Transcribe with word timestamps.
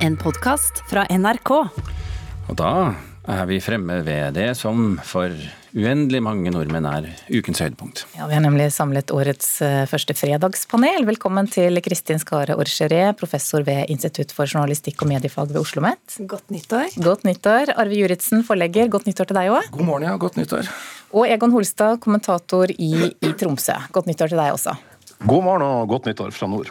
En 0.00 0.14
podkast 0.16 0.78
fra 0.88 1.02
NRK. 1.12 1.50
Og 2.48 2.54
da 2.56 2.70
er 3.28 3.42
vi 3.50 3.58
fremme 3.60 3.98
ved 4.06 4.32
det 4.32 4.46
som 4.56 4.94
for 5.04 5.28
uendelig 5.76 6.22
mange 6.24 6.48
nordmenn 6.54 6.86
er 6.88 7.10
ukens 7.28 7.60
høydepunkt. 7.60 8.06
Ja, 8.16 8.24
Vi 8.30 8.38
har 8.38 8.40
nemlig 8.40 8.70
samlet 8.72 9.12
årets 9.12 9.60
eh, 9.60 9.84
første 9.90 10.16
fredagspanel. 10.16 11.04
Velkommen 11.04 11.50
til 11.52 11.76
Kristin 11.84 12.18
Skare 12.22 12.56
Orcheré, 12.56 13.12
professor 13.12 13.60
ved 13.66 13.92
Institutt 13.92 14.32
for 14.32 14.48
journalistikk 14.48 15.04
og 15.04 15.12
mediefag 15.12 15.52
ved 15.52 15.60
Oslo 15.60 15.84
OsloMet. 15.84 16.16
Godt 16.32 16.48
nyttår. 16.48 16.96
Godt 17.04 17.28
nyttår. 17.28 17.74
Arve 17.76 18.00
Juritzen, 18.00 18.40
forlegger. 18.48 18.88
Godt 18.88 19.04
nyttår 19.10 19.28
til 19.28 19.36
deg 19.36 19.52
òg. 19.52 19.68
God 19.76 19.84
morgen, 19.84 20.08
ja. 20.08 20.16
Godt 20.16 20.40
nyttår. 20.40 20.72
Og 21.12 21.28
Egon 21.28 21.52
Holstad, 21.52 22.00
kommentator 22.00 22.72
i, 22.72 23.12
i 23.20 23.34
Tromsø. 23.36 23.76
Godt 23.92 24.08
nyttår 24.08 24.32
til 24.32 24.40
deg 24.40 24.56
også. 24.56 24.80
God 25.24 25.44
morgen 25.44 25.62
og 25.66 25.88
godt 25.90 26.06
nyttår 26.08 26.30
fra 26.32 26.46
nord. 26.48 26.70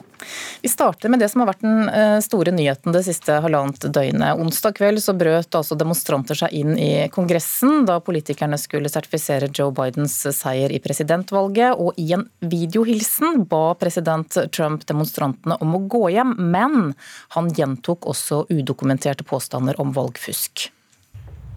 Vi 0.61 0.69
starter 0.71 1.11
med 1.13 1.21
det 1.21 1.27
som 1.29 1.43
har 1.43 1.51
vært 1.51 1.61
den 1.61 1.89
eh, 1.93 2.15
store 2.25 2.49
nyheten 2.49 2.95
det 2.95 3.03
siste 3.05 3.35
halvannet 3.43 3.83
døgnet. 3.93 4.39
Onsdag 4.41 4.73
kveld 4.79 5.01
så 5.03 5.13
brøt 5.13 5.53
altså 5.53 5.75
demonstranter 5.77 6.39
seg 6.39 6.55
inn 6.57 6.71
i 6.73 7.05
Kongressen 7.13 7.85
da 7.85 7.99
politikerne 8.01 8.57
skulle 8.57 8.89
sertifisere 8.89 9.51
Joe 9.53 9.69
Bidens 9.75 10.15
seier 10.33 10.73
i 10.73 10.79
presidentvalget, 10.81 11.77
og 11.77 11.93
i 12.01 12.07
en 12.17 12.25
videohilsen 12.41 13.43
ba 13.51 13.75
president 13.77 14.39
Trump 14.49 14.87
demonstrantene 14.89 15.59
om 15.61 15.75
å 15.77 15.83
gå 15.85 16.07
hjem, 16.15 16.33
men 16.49 16.95
han 17.35 17.51
gjentok 17.53 18.07
også 18.09 18.47
udokumenterte 18.49 19.27
påstander 19.29 19.77
om 19.77 19.93
valgfusk. 19.93 20.71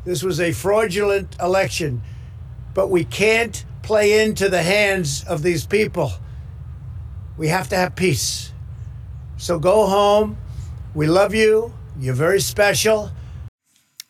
This 0.05 0.23
was 0.23 0.41
a 0.41 0.53
fraudulent 0.53 1.41
election, 1.41 2.03
but 2.75 2.91
we 2.91 3.05
can't 3.05 3.65
play 3.83 4.21
into 4.27 4.51
the 4.51 4.63
hands 4.63 5.25
of 5.25 5.43
these 5.43 5.65
people. 5.65 6.13
We 7.37 7.49
have 7.49 7.69
to 7.69 7.77
have 7.77 7.97
peace. 7.97 8.53
So 9.37 9.59
go 9.59 9.87
home. 9.87 10.37
We 10.95 11.07
love 11.07 11.35
you. 11.35 11.73
You're 11.99 12.15
very 12.15 12.41
special. 12.41 13.11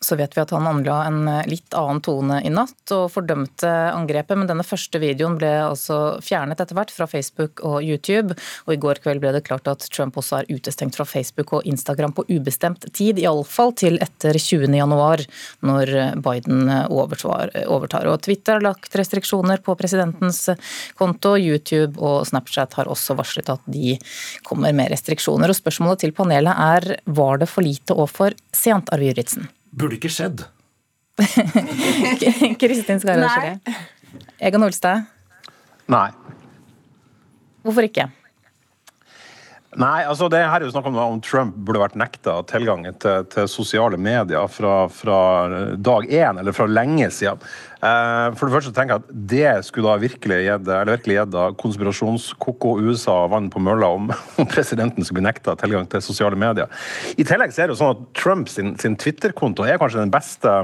Så 0.03 0.17
vet 0.19 0.35
vi 0.37 0.43
at 0.43 0.53
han 0.55 0.67
anla 0.67 0.97
en 1.07 1.21
eh, 1.31 1.47
litt 1.51 1.75
annen 1.79 2.03
tone 2.05 2.41
i 2.45 2.51
natt 2.53 2.93
og 2.95 3.09
fordømte 3.15 3.71
angrepet. 3.93 4.39
Men 4.39 4.51
denne 4.51 4.67
første 4.67 5.01
videoen 5.03 5.39
ble 5.41 5.51
altså 5.63 6.19
fjernet 6.25 6.61
etter 6.63 6.77
hvert 6.79 6.93
fra 6.95 7.07
Facebook 7.11 7.63
og 7.67 7.79
YouTube. 7.87 8.37
Og 8.67 8.75
i 8.75 8.81
går 8.83 9.03
kveld 9.05 9.23
ble 9.23 9.35
det 9.37 9.45
klart 9.47 9.71
at 9.71 9.87
Trump 9.95 10.19
også 10.21 10.41
er 10.41 10.51
utestengt 10.51 10.99
fra 10.99 11.07
Facebook 11.09 11.55
og 11.57 11.69
Instagram 11.69 12.17
på 12.17 12.27
ubestemt 12.33 12.89
tid. 12.93 13.23
Iallfall 13.23 13.75
til 13.79 14.01
etter 14.03 14.39
20. 14.39 14.69
januar, 14.77 15.23
når 15.63 15.95
Biden 16.25 16.67
overtar. 16.91 17.55
Og 17.71 18.21
Twitter 18.25 18.59
har 18.59 18.67
lagt 18.67 18.97
restriksjoner 18.99 19.63
på 19.65 19.77
presidentens 19.79 20.45
konto. 20.99 21.37
YouTube 21.39 22.01
og 22.03 22.27
Snapchat 22.29 22.77
har 22.79 22.91
også 22.91 23.17
varslet 23.19 23.51
at 23.53 23.65
de 23.71 23.97
kommer 24.47 24.75
med 24.77 24.93
restriksjoner. 24.93 25.53
Og 25.53 25.59
spørsmålet 25.59 26.05
til 26.07 26.15
panelet 26.17 26.67
er 26.69 26.93
var 27.07 27.43
det 27.43 27.51
for 27.51 27.65
lite 27.65 27.97
og 27.97 28.11
for 28.13 28.37
sent, 28.57 28.93
Arve 28.93 29.11
Juritzen? 29.11 29.51
Burde 29.73 29.97
ikke 29.97 30.11
skjedd. 30.13 30.45
Kristin 32.61 33.01
Skarre 33.01 33.59
Egon 34.41 34.65
Olstad? 34.67 35.07
Nei. 35.93 36.09
Hvorfor 37.63 37.87
ikke? 37.87 38.09
Nei, 39.81 40.03
altså 40.05 40.27
det 40.29 40.43
her 40.45 40.61
er 40.61 40.67
jo 40.67 40.73
snakk 40.75 40.91
om 40.91 40.99
om 41.01 41.21
Trump 41.25 41.55
burde 41.65 41.81
vært 41.81 41.95
nekta 41.97 42.35
tilgang 42.51 42.85
til, 43.01 43.25
til, 43.33 43.47
sosiale 43.49 43.97
medier 43.97 44.45
fra, 44.53 44.85
fra 44.93 45.21
dag 45.81 46.11
én, 46.13 46.41
eller 46.43 46.53
fra 46.53 46.67
lenge 46.69 47.09
siden. 47.15 47.41
Eh, 47.81 48.27
for 48.37 48.47
det 48.47 48.57
første 48.59 48.75
tenker 48.77 48.99
jeg 48.99 49.03
at 49.03 49.15
det 49.33 49.55
skulle 49.65 49.89
da 49.89 50.03
virkelig 50.03 50.43
gitt 51.09 51.39
konspirasjonskoko 51.65 52.77
USA 52.85 53.17
vann 53.33 53.49
på 53.53 53.65
mølla 53.65 53.89
om, 53.97 54.13
om, 54.43 54.51
presidenten 54.51 55.09
skulle 55.09 55.23
bli 55.23 55.31
nekta 55.31 55.57
tilgang 55.65 55.89
til 55.89 56.05
sosiale 56.05 56.37
medier. 56.37 56.69
I 57.17 57.25
tillegg 57.25 57.57
så 57.57 57.65
er 57.65 57.73
det 57.73 57.79
jo 57.79 57.81
sånn 57.81 57.97
at 57.97 58.07
Trumps 58.21 58.61
Twitter-konto 58.61 59.65
er 59.65 59.81
kanskje 59.81 60.05
den 60.05 60.13
beste 60.13 60.57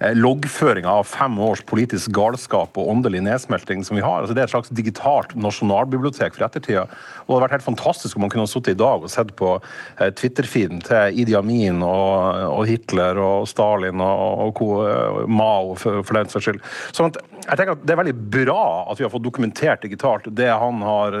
loggføringa 0.00 0.90
av 0.90 1.06
fem 1.08 1.36
års 1.42 1.62
politisk 1.66 2.12
galskap 2.16 2.78
og 2.80 2.90
åndelig 2.90 3.22
nedsmelting 3.24 3.84
som 3.86 3.98
vi 3.98 4.04
har. 4.04 4.22
Altså, 4.22 4.34
det 4.36 4.42
er 4.42 4.48
et 4.48 4.54
slags 4.54 4.72
digitalt 4.74 5.34
nasjonalbibliotek 5.38 6.36
for 6.36 6.46
ettertida. 6.46 6.86
Og 7.24 7.28
det 7.28 7.34
hadde 7.34 7.44
vært 7.46 7.56
helt 7.58 7.68
fantastisk 7.68 8.16
om 8.16 8.24
man 8.26 8.32
kunne 8.32 8.46
ha 8.46 8.50
sittet 8.50 8.74
i 8.74 8.80
dag 8.82 9.04
og 9.04 9.12
sett 9.12 9.34
på 9.38 9.52
eh, 9.58 10.10
Twitter-feeden 10.18 10.82
til 10.84 11.20
Idi 11.22 11.36
Amin 11.38 11.82
og, 11.86 12.42
og, 12.50 12.64
Hitler 12.68 13.20
og 13.22 13.48
Stalin 13.50 14.02
og, 14.04 14.60
og 14.60 14.74
eh, 14.88 15.22
Mao, 15.30 15.74
for, 15.80 16.02
for 16.02 16.18
den 16.18 16.32
saks 16.32 16.48
skyld. 16.48 16.62
Sånn 16.96 17.12
at 17.12 17.22
jeg 17.44 17.58
tenker 17.60 17.74
at 17.74 17.82
Det 17.84 17.92
er 17.92 18.00
veldig 18.00 18.16
bra 18.32 18.62
at 18.88 18.96
vi 18.96 19.04
har 19.04 19.12
fått 19.12 19.26
dokumentert 19.26 19.82
digitalt 19.84 20.30
det 20.32 20.48
han 20.48 20.80
har 20.80 21.12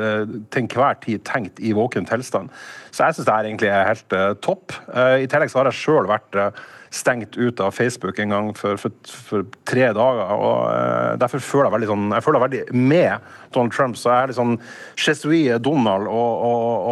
til 0.48 0.62
enhver 0.62 0.96
tid 1.02 1.20
tenkt 1.28 1.60
i 1.60 1.74
våken 1.76 2.08
tilstand. 2.08 2.48
Så 2.94 3.04
jeg 3.04 3.16
syns 3.16 3.26
det 3.26 3.34
her 3.34 3.48
egentlig 3.48 3.70
er 3.72 3.88
helt 3.88 4.16
uh, 4.16 4.30
topp. 4.44 4.74
Uh, 4.88 5.18
I 5.24 5.28
tillegg 5.30 5.52
så 5.52 5.60
har 5.60 5.70
jeg 5.70 5.80
sjøl 5.80 6.08
vært 6.10 6.38
uh, 6.38 6.64
stengt 6.94 7.36
ut 7.36 7.60
av 7.60 7.74
Facebook 7.74 8.18
en 8.22 8.32
gang 8.34 8.50
for, 8.56 8.78
for, 8.78 8.94
for 9.28 9.46
tre 9.66 9.88
dager. 9.96 10.32
og 10.34 10.58
uh, 10.70 11.14
Derfor 11.20 11.42
føler 11.42 11.68
jeg 11.68 11.74
veldig 11.76 11.90
sånn, 11.90 12.06
jeg 12.14 12.26
føler 12.26 12.44
veldig 12.44 12.62
med 12.78 13.28
Donald 13.54 13.74
Trump. 13.74 13.98
Så 13.98 14.10
jeg 14.12 14.16
er 14.20 14.32
litt 14.32 14.38
sånn 14.38 14.56
Chesuie 15.00 15.58
Donald 15.62 16.08
og, 16.10 16.44
og, 16.48 16.90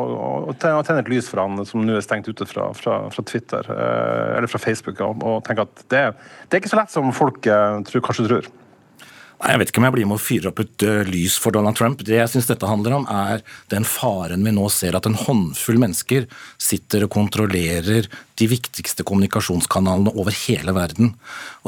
og, 0.00 0.12
og, 0.48 0.52
tenner 0.60 1.02
et 1.02 1.12
lys 1.12 1.30
for 1.30 1.44
han 1.44 1.60
som 1.68 1.84
nå 1.84 1.98
er 1.98 2.04
stengt 2.04 2.30
ute 2.30 2.48
fra, 2.48 2.70
fra, 2.76 3.00
fra 3.12 3.26
Twitter, 3.28 3.68
uh, 3.70 4.36
eller 4.38 4.50
fra 4.50 4.62
Facebook, 4.62 5.02
og, 5.04 5.42
tenker 5.46 5.68
at 5.68 5.84
det, 5.92 6.04
det, 6.46 6.54
er 6.54 6.62
ikke 6.62 6.72
så 6.72 6.80
lett 6.80 6.94
som 6.94 7.12
folk 7.16 7.44
uh, 7.50 7.82
tror, 7.88 8.04
kanskje 8.08 8.30
tror. 8.30 8.54
Nei, 9.36 9.50
Jeg 9.52 9.60
vet 9.60 9.70
ikke 9.70 9.80
om 9.82 9.86
jeg 9.86 9.94
blir 9.98 10.06
med 10.08 10.16
å 10.16 10.22
fyre 10.22 10.48
opp 10.48 10.60
et 10.62 10.84
uh, 10.86 11.02
lys 11.04 11.34
for 11.40 11.52
Donald 11.52 11.76
Trump. 11.76 12.00
Det 12.00 12.16
jeg 12.16 12.30
syns 12.32 12.48
dette 12.48 12.68
handler 12.68 12.94
om, 12.96 13.04
er 13.04 13.42
den 13.72 13.84
faren 13.84 14.46
vi 14.46 14.54
nå 14.56 14.64
ser 14.72 14.96
at 14.96 15.08
en 15.08 15.18
håndfull 15.18 15.80
mennesker 15.82 16.24
sitter 16.56 17.04
og 17.04 17.12
kontrollerer 17.12 18.08
de 18.40 18.48
viktigste 18.48 19.04
kommunikasjonskanalene 19.04 20.14
over 20.16 20.32
hele 20.46 20.72
verden. 20.76 21.12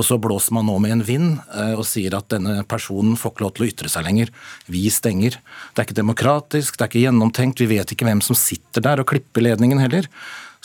Og 0.01 0.09
så 0.09 0.17
blåser 0.17 0.57
man 0.57 0.69
nå 0.71 0.79
med 0.81 0.97
en 0.97 1.05
vind 1.05 1.29
uh, 1.53 1.77
og 1.77 1.85
sier 1.91 2.17
at 2.17 2.31
denne 2.33 2.63
personen 2.69 3.21
får 3.21 3.37
ikke 3.37 3.45
lov 3.45 3.55
til 3.59 3.67
å 3.67 3.71
ytre 3.75 3.93
seg 3.93 4.09
lenger. 4.09 4.33
Vi 4.73 4.87
stenger. 4.93 5.37
Det 5.37 5.85
er 5.85 5.91
ikke 5.91 6.01
demokratisk, 6.01 6.79
det 6.79 6.87
er 6.87 6.93
ikke 6.95 7.05
gjennomtenkt, 7.05 7.61
vi 7.61 7.73
vet 7.77 7.93
ikke 7.93 8.09
hvem 8.09 8.25
som 8.25 8.39
sitter 8.39 8.89
der 8.89 9.05
og 9.05 9.13
klipper 9.13 9.45
ledningen 9.45 9.85
heller. 9.85 10.09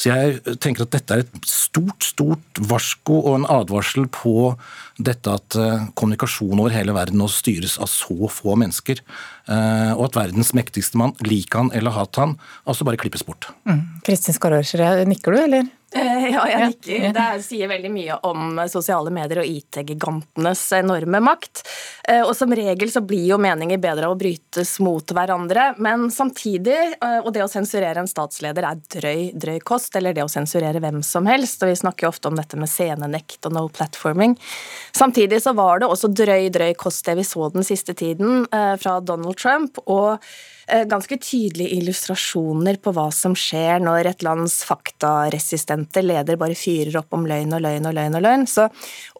Så 0.03 0.11
jeg 0.11 0.57
tenker 0.59 0.83
at 0.83 0.91
dette 0.91 1.15
er 1.15 1.21
et 1.23 1.45
stort, 1.47 2.03
stort 2.03 2.59
varsko 2.59 3.21
og 3.21 3.37
en 3.37 3.45
advarsel 3.47 4.09
på 4.11 4.51
dette 4.99 5.31
at 5.31 5.55
eh, 5.55 5.85
kommunikasjon 5.95 6.59
over 6.59 6.75
hele 6.75 6.95
verden 6.95 7.21
nå 7.21 7.29
styres 7.31 7.77
av 7.79 7.87
så 7.87 8.27
få 8.27 8.57
mennesker. 8.59 8.99
Eh, 9.47 9.93
og 9.95 10.09
at 10.09 10.19
verdens 10.19 10.51
mektigste 10.57 10.99
mann, 10.99 11.15
lik 11.23 11.55
han 11.55 11.71
eller 11.71 11.95
hat 11.95 12.19
han, 12.19 12.35
altså 12.67 12.83
bare 12.87 12.99
klippes 12.99 13.23
bort. 13.23 13.47
Mm. 13.69 13.79
Kristin 14.03 14.35
Skarrørsrud, 14.35 15.05
nikker 15.07 15.37
du, 15.37 15.39
eller? 15.45 15.71
Eh, 15.95 16.27
ja, 16.33 16.43
jeg 16.49 16.69
nikker. 16.71 17.11
Det 17.13 17.43
sier 17.45 17.69
veldig 17.69 17.91
mye 17.93 18.17
om 18.25 18.57
sosiale 18.71 19.11
medier 19.13 19.43
og 19.43 19.49
IT-gigantenes 19.49 20.61
enorme 20.79 21.21
makt. 21.23 21.61
Eh, 22.09 22.23
og 22.23 22.33
som 22.37 22.53
regel 22.55 22.91
så 22.91 23.03
blir 23.05 23.27
jo 23.29 23.37
meninger 23.41 23.81
bedre 23.81 24.09
av 24.09 24.15
å 24.15 24.19
brytes 24.19 24.75
mot 24.83 25.13
hverandre, 25.13 25.73
men 25.83 26.07
samtidig, 26.13 26.95
eh, 26.97 27.19
og 27.21 27.29
det 27.35 27.43
å 27.45 27.51
sensurere 27.51 28.01
en 28.01 28.09
statsleder 28.09 28.65
er 28.69 28.81
drøy, 28.95 29.21
drøy 29.37 29.59
kost, 29.65 29.95
eller 29.99 30.15
det 30.17 30.25
å 30.25 30.31
sensurere 30.31 30.81
hvem 30.83 31.03
som 31.05 31.29
helst, 31.29 31.61
og 31.61 31.69
vi 31.69 31.77
snakker 31.83 32.07
jo 32.07 32.13
ofte 32.13 32.31
om 32.31 32.39
dette 32.39 32.57
med 32.57 32.71
scenenekt 32.71 33.45
og 33.45 33.53
no 33.53 33.67
platforming. 33.69 34.37
Samtidig 34.97 35.43
så 35.45 35.53
var 35.57 35.83
det 35.83 35.91
også 35.91 36.09
drøy, 36.09 36.49
drøy 36.53 36.73
kost 36.79 37.05
det 37.05 37.19
vi 37.21 37.27
så 37.27 37.51
den 37.53 37.65
siste 37.67 37.93
tiden 37.97 38.47
fra 38.49 38.99
Donald 39.03 39.37
Trump. 39.37 39.77
og 39.85 40.19
Eh, 40.62 40.62
ganske 40.89 41.17
tydelige 41.19 41.79
illustrasjoner 41.79 42.77
på 42.83 42.93
hva 42.95 43.09
som 43.13 43.35
skjer 43.37 43.83
når 43.83 44.11
et 44.13 44.23
lands 44.25 44.61
faktaresistente 44.67 46.03
leder 46.05 46.39
bare 46.39 46.57
fyrer 46.57 47.01
opp 47.01 47.13
om 47.15 47.27
løgn 47.29 47.55
og 47.57 47.63
løgn 47.65 47.89
og 47.89 47.97
løgn. 47.97 48.17
og 48.19 48.25
løgn. 48.25 48.47
Så 48.47 48.69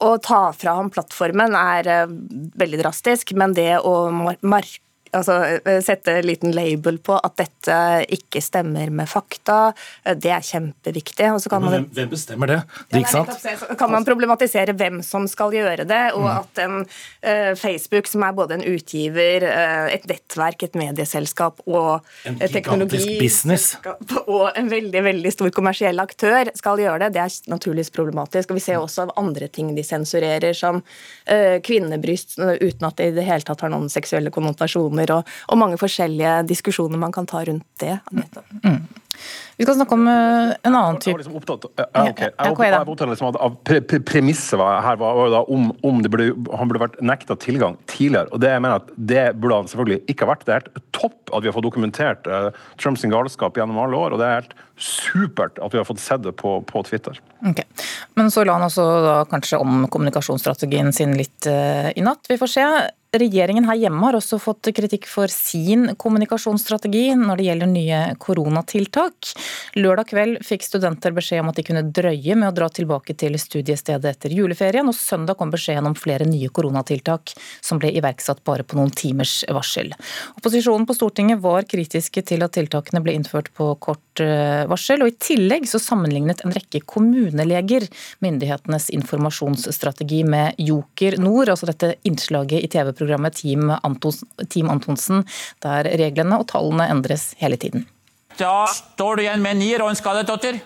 å 0.04 0.16
ta 0.24 0.46
fra 0.56 0.78
ham 0.80 0.92
plattformen 0.94 1.58
er 1.58 1.92
eh, 1.92 2.16
veldig 2.64 2.82
drastisk, 2.84 3.36
men 3.40 3.56
det 3.58 3.78
å 3.80 3.96
mark 4.42 4.80
altså, 5.14 5.38
eh, 5.66 5.80
sette 5.84 6.18
en 6.18 6.26
liten 6.28 6.54
label 6.56 6.98
på 7.04 7.16
at 7.18 7.36
dette 7.40 7.78
ikke 8.14 8.42
stemmer 8.44 8.92
med 8.94 9.10
fakta. 9.10 9.74
Eh, 10.04 10.16
det 10.20 10.32
er 10.34 10.46
kjempeviktig. 10.46 11.30
Man, 11.30 11.68
hvem, 11.70 11.88
hvem, 11.94 12.10
bestemmer 12.12 12.50
det? 12.50 12.60
det 12.92 13.04
ja, 13.06 13.24
så 13.24 13.76
kan 13.80 13.92
man 13.92 14.06
problematisere 14.08 14.76
hvem 14.78 15.02
som 15.06 15.28
skal 15.30 15.54
gjøre 15.56 15.86
det, 15.90 16.02
og 16.18 16.26
mm. 16.26 16.34
at 16.34 16.62
en 16.64 16.76
uh, 16.84 17.54
Facebook, 17.60 18.10
som 18.10 18.24
er 18.26 18.36
både 18.36 18.58
en 18.58 18.66
utgiver, 18.74 19.46
uh, 19.48 19.88
et 19.94 20.06
nettverk, 20.10 20.66
et 20.68 20.78
medieselskap 20.80 21.62
og 21.68 22.04
en 22.30 22.40
teknologi 22.42 23.18
business. 23.20 23.78
og 24.26 24.52
en 24.58 24.72
veldig 24.72 25.04
veldig 25.06 25.34
stor 25.34 25.54
kommersiell 25.56 26.00
aktør, 26.04 26.52
skal 26.58 26.82
gjøre 26.82 27.06
det, 27.06 27.14
det 27.18 27.24
er 27.24 27.52
naturligvis 27.52 27.94
problematisk. 27.94 28.52
og 28.52 28.60
Vi 28.60 28.66
ser 28.66 28.82
også 28.82 29.08
av 29.08 29.16
andre 29.20 29.50
ting 29.52 29.74
de 29.76 29.86
sensurerer, 29.86 30.56
som 30.58 30.82
uh, 30.82 31.58
kvinnebryst 31.64 32.38
uten 32.40 32.88
at 32.88 33.00
det 33.00 33.12
i 33.12 33.16
det 33.18 33.28
hele 33.28 33.46
tatt 33.46 33.64
har 33.66 33.74
noen 33.74 33.90
seksuelle 33.92 34.32
konnotasjoner 34.34 35.03
restriksjoner 35.04 35.14
og, 35.16 35.52
og, 35.52 35.60
mange 35.60 35.80
forskjellige 35.82 36.44
diskusjoner 36.50 37.00
man 37.00 37.12
kan 37.12 37.26
ta 37.26 37.44
rundt 37.46 37.66
det. 37.80 38.00
Mm. 38.64 38.84
Vi 39.58 39.66
skal 39.66 39.76
snakke 39.78 39.94
om 39.94 40.08
eh, 40.10 40.54
en 40.66 40.74
annen 40.74 40.98
type 40.98 41.12
Jeg 41.12 41.16
var 41.16 41.22
liksom 41.22 41.38
opptatt, 41.38 41.68
av 43.38 43.58
pre 43.68 43.82
pre 43.86 44.00
Premisset 44.02 44.58
her 44.60 44.98
var, 44.98 45.14
var 45.20 45.30
da 45.30 45.44
om, 45.54 45.70
om 45.86 46.02
ble, 46.02 46.32
han 46.58 46.70
burde 46.70 46.82
vært 46.82 46.98
nekta 47.06 47.38
tilgang 47.38 47.78
tidligere. 47.86 48.32
og 48.34 48.42
Det 48.42 48.50
jeg 48.50 48.64
mener 48.64 48.82
at 48.82 48.90
det 48.98 49.26
burde 49.38 49.62
han 49.62 49.70
selvfølgelig 49.70 50.02
ikke 50.10 50.26
ha 50.26 50.32
vært. 50.34 50.46
Det 50.48 50.56
er 50.56 50.64
helt 50.64 50.82
topp 50.98 51.34
at 51.34 51.46
vi 51.46 51.52
har 51.52 51.56
fått 51.56 51.68
dokumentert 51.68 52.30
uh, 52.30 52.50
Trumps 52.82 53.06
galskap 53.14 53.58
gjennom 53.58 53.78
alle 53.84 54.00
år. 54.00 54.16
og 54.16 54.24
det 54.24 54.28
er 54.30 54.42
helt 54.42 54.58
supert 54.82 55.62
at 55.62 55.74
vi 55.74 55.80
har 55.80 55.88
fått 55.88 56.02
sett 56.02 56.26
det 56.26 56.34
på, 56.42 56.58
på 56.66 56.84
Twitter. 56.90 57.22
Okay. 57.46 57.70
Men 58.18 58.34
så 58.34 58.48
la 58.48 58.58
han 58.58 58.66
også 58.66 58.90
da 59.06 59.16
kanskje 59.30 59.62
om 59.62 59.86
kommunikasjonsstrategien 59.94 60.90
sin 60.96 61.14
litt 61.20 61.46
uh, 61.46 61.94
i 61.94 62.02
natt. 62.02 62.26
Vi 62.32 62.42
får 62.42 62.54
se. 62.58 62.68
Regjeringen 63.14 63.68
her 63.70 63.78
hjemme 63.78 64.02
har 64.08 64.16
også 64.18 64.40
fått 64.42 64.72
kritikk 64.74 65.04
for 65.06 65.30
sin 65.30 65.92
kommunikasjonsstrategi 66.02 67.12
når 67.14 67.38
det 67.38 67.44
gjelder 67.46 67.70
nye 67.70 68.00
koronatiltak. 68.18 69.30
Lørdag 69.78 70.10
kveld 70.10 70.40
fikk 70.42 70.66
studenter 70.66 71.14
beskjed 71.14 71.44
om 71.44 71.52
at 71.52 71.60
de 71.60 71.66
kunne 71.68 71.84
drøye 71.94 72.34
med 72.34 72.48
å 72.48 72.56
dra 72.58 72.72
tilbake 72.74 73.14
til 73.22 73.38
studiestedet 73.38 74.16
etter 74.16 74.34
juleferien, 74.34 74.90
og 74.90 74.98
søndag 74.98 75.38
kom 75.38 75.54
beskjeden 75.54 75.92
om 75.92 75.98
flere 75.98 76.26
nye 76.26 76.50
koronatiltak 76.50 77.36
som 77.62 77.78
ble 77.82 77.94
iverksatt 77.94 78.42
bare 78.50 78.66
på 78.66 78.80
noen 78.80 78.90
timers 78.90 79.44
varsel. 79.46 79.94
Opposisjonen 80.40 80.90
på 80.90 80.98
Stortinget 80.98 81.44
var 81.46 81.70
kritiske 81.70 82.26
til 82.26 82.42
at 82.42 82.58
tiltakene 82.58 83.04
ble 83.06 83.14
innført 83.20 83.54
på 83.54 83.76
kort 83.78 84.02
varsel, 84.70 85.04
og 85.04 85.12
i 85.12 85.18
tillegg 85.18 85.66
så 85.70 85.82
sammenlignet 85.82 86.44
en 86.44 86.54
rekke 86.56 86.84
kommuneleger 86.90 87.88
myndighetenes 88.24 88.90
informasjonsstrategi 88.94 90.24
med 90.28 90.60
Joker 90.62 91.18
Nord, 91.22 91.54
altså 91.54 91.70
dette 91.72 91.94
innslaget 92.08 92.64
i 92.64 92.70
TV-programmet 92.72 93.40
Team, 93.40 93.72
Team 94.50 94.70
Antonsen, 94.74 95.24
der 95.64 95.90
reglene 96.00 96.42
og 96.42 96.50
tallene 96.52 96.90
endres 96.92 97.32
hele 97.42 97.58
tiden. 97.58 97.88
Da 98.40 98.66
står 98.70 99.18
du 99.18 99.26
igjen 99.26 99.44
med 99.44 99.58
en 99.58 99.62
nier 99.62 99.84
og 99.86 99.94
en 99.94 100.00
skallet 100.00 100.30
åtter. 100.34 100.62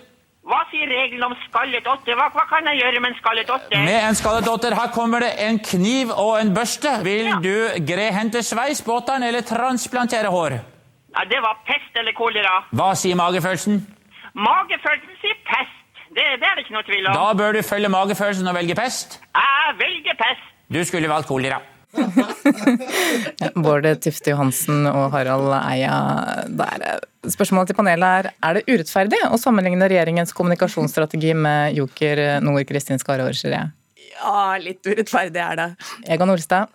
Hva 0.47 0.61
sier 0.71 0.87
reglene 0.87 1.27
om 1.27 1.33
skalledotter? 1.43 2.15
Hva, 2.15 2.29
hva, 2.31 2.45
kan 2.47 2.67
jeg 2.71 2.79
gjøre 2.79 3.01
med 3.03 3.11
en 3.11 3.17
skalledotter? 3.19 3.81
Med 3.83 3.97
en 3.99 4.15
skalledotter, 4.15 4.75
her 4.79 4.93
kommer 4.95 5.25
det 5.25 5.33
en 5.43 5.59
kniv 5.59 6.13
og 6.15 6.37
en 6.39 6.53
børste. 6.55 6.93
Vil 7.03 7.27
ja. 7.27 7.39
du 7.43 7.83
grehente 7.89 8.43
sveis 8.47 8.79
på 8.85 8.95
åtteren 8.95 9.27
eller 9.27 9.43
transplantere 9.47 10.31
hår? 10.31 10.59
Ja, 11.17 11.23
det 11.25 11.39
var 11.41 11.55
pest 11.65 11.95
eller 11.97 12.13
kolera. 12.13 12.59
Hva 12.77 12.91
sier 12.99 13.17
magefølelsen? 13.17 13.79
Magefølelsen 14.37 15.15
sier 15.23 15.39
pest. 15.47 15.73
Det, 16.13 16.25
det 16.37 16.45
er 16.45 16.59
det 16.59 16.65
ikke 16.67 16.75
noe 16.75 16.85
tvil 16.85 17.07
om. 17.09 17.15
Da 17.17 17.31
bør 17.39 17.57
du 17.57 17.63
følge 17.65 17.89
magefølelsen 17.89 18.49
og 18.51 18.53
velge 18.57 18.75
pest. 18.77 19.17
Jeg 19.33 19.73
velger 19.81 20.19
pest. 20.19 20.45
Du 20.69 20.79
skulle 20.85 21.09
valgt 21.09 21.29
kolera. 21.31 21.57
Bård 23.63 23.87
Tufte 24.03 24.29
Johansen 24.35 24.85
og 24.91 25.07
Harald 25.15 25.49
Eia, 25.57 25.95
der. 26.51 26.85
spørsmålet 27.31 27.71
til 27.71 27.77
panelet 27.79 28.27
er 28.27 28.31
er 28.43 28.59
det 28.59 28.65
urettferdig 28.69 29.23
å 29.31 29.39
sammenligne 29.41 29.89
regjeringens 29.89 30.35
kommunikasjonsstrategi 30.37 31.33
med 31.33 31.79
Joker 31.79 32.21
Nord 32.45 32.67
Kristin 32.69 33.01
Skare 33.01 33.25
Aarskjere? 33.25 33.63
Ja, 34.17 34.57
litt 34.61 34.85
urettferdig 34.85 35.41
er 35.41 35.57
det. 35.63 35.69
Egon 36.13 36.29
Olstad? 36.35 36.69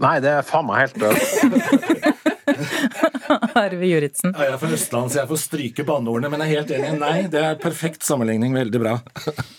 Nei, 0.00 0.16
det 0.20 0.32
er 0.38 0.44
faen 0.44 0.66
meg 0.68 0.86
helt 0.86 0.98
dødt. 1.00 1.92
Arve 3.56 3.88
Juritzen. 3.88 4.32
Ja, 4.34 4.46
jeg 4.46 4.54
er 4.54 4.60
fra 4.60 4.70
Østland, 4.76 5.12
så 5.12 5.20
jeg 5.20 5.30
får 5.30 5.40
stryke 5.42 5.84
banneordene, 5.86 6.30
men 6.32 6.42
jeg 6.44 6.48
er 6.48 6.60
helt 6.60 6.72
enig. 6.76 6.90
Nei, 7.00 7.16
det 7.32 7.42
er 7.42 7.58
perfekt 7.60 8.06
sammenligning. 8.06 8.54
Veldig 8.56 8.80
bra. 8.82 8.94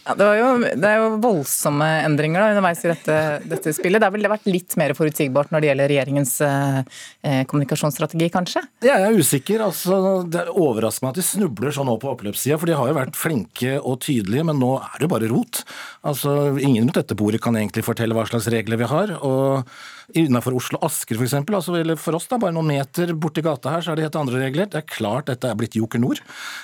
ja, 0.08 0.16
det, 0.18 0.28
jo, 0.40 0.52
det, 0.68 0.92
er 0.92 1.02
jo 1.02 1.10
voldsomme 1.24 1.88
endringer 2.06 2.44
da, 2.44 2.52
underveis 2.56 2.84
i 2.86 2.92
dette, 2.92 3.18
dette, 3.50 3.74
spillet. 3.78 4.02
Det 4.02 4.10
har 4.10 4.16
vel 4.16 4.30
vært 4.32 4.48
litt 4.50 4.78
mer 4.80 4.94
forutsigbart 4.98 5.54
når 5.54 5.64
det 5.64 5.72
gjelder 5.72 5.92
regjeringens 5.94 6.36
eh, 6.46 6.80
eh, 7.28 7.42
kommunikasjonsstrategi, 7.50 8.30
kanskje? 8.34 8.64
Ja, 8.86 9.00
jeg 9.04 9.10
er 9.12 9.22
usikker. 9.22 9.66
Altså, 9.68 10.00
det 10.30 10.48
overrasker 10.54 11.08
meg 11.08 11.16
at 11.16 11.22
de 11.22 11.28
snubler 11.28 11.76
sånn 11.76 11.90
nå 11.92 11.98
på 12.02 12.14
oppløpssida, 12.14 12.60
for 12.62 12.70
de 12.70 12.78
har 12.78 12.92
jo 12.92 12.98
vært 13.00 13.20
flinke 13.20 13.78
og 13.82 14.02
tydelige, 14.06 14.48
men 14.48 14.62
nå 14.62 14.76
er 14.80 14.98
det 14.98 15.08
jo 15.08 15.14
bare 15.18 15.32
rot. 15.34 15.64
Altså, 16.08 16.38
Ingen 16.58 16.88
rundt 16.88 17.00
dette 17.00 17.18
bordet 17.18 17.42
kan 17.44 17.56
egentlig 17.58 17.86
fortelle 17.86 18.16
hva 18.18 18.26
slags 18.30 18.50
regler 18.54 18.80
vi 18.80 18.90
har. 18.90 19.18
og 19.22 19.70
Innenfor 20.16 20.56
Oslo 20.56 20.80
Asker 20.88 21.20
f.eks., 21.20 21.36
altså, 21.44 21.76
eller 21.76 22.00
for 22.00 22.16
oss 22.16 22.30
da, 22.32 22.40
bare 22.40 22.56
noen 22.56 22.72
meter 22.72 23.12
borti 23.12 23.44
gata 23.44 23.74
her, 23.74 23.84
så 23.84 23.92
er 23.92 24.00
det 24.00 24.08
helt 24.08 24.20
andre 24.22 24.40
regler. 24.46 24.70
Det 24.72 24.80
er 24.80 24.88
klart 24.88 25.28
dette 25.28 25.50
er 25.52 25.58
blitt 25.60 25.76
Joker 25.76 26.00
Nord. 26.00 26.22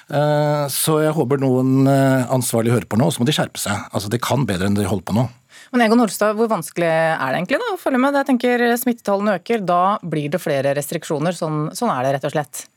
Eh, 0.07 0.66
så 0.72 1.01
jeg 1.04 1.16
håper 1.18 1.44
noen 1.44 1.84
ansvarlige 1.84 2.54
ansvarlig 2.54 2.74
hører 2.74 2.90
på 2.90 3.00
nå, 3.00 3.07
og 3.07 3.13
så 3.16 3.22
må 3.22 3.28
de 3.28 3.36
skjerpe 3.36 3.62
seg. 3.62 3.88
Altså, 3.94 4.12
De 4.12 4.19
kan 4.22 4.45
bedre 4.45 4.69
enn 4.69 4.78
de 4.78 4.86
holder 4.88 5.07
på 5.10 5.16
nå. 5.18 5.30
Men 5.74 5.86
Egon 5.86 6.01
Holstad, 6.04 6.36
hvor 6.38 6.50
vanskelig 6.51 6.90
er 6.90 7.18
det 7.18 7.40
egentlig 7.40 7.60
da 7.62 7.72
å 7.74 7.80
følge 7.81 8.01
med? 8.01 8.18
Jeg 8.19 8.30
tenker 8.30 8.63
Smittetallene 8.78 9.38
øker, 9.40 9.63
da 9.66 9.98
blir 10.01 10.30
det 10.34 10.42
flere 10.42 10.75
restriksjoner. 10.78 11.34
Sånn, 11.34 11.72
sånn 11.74 11.94
er 11.94 12.06
det 12.06 12.13
rett 12.18 12.28
og 12.30 12.36
slett. 12.36 12.68